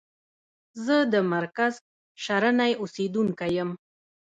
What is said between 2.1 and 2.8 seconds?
شرنی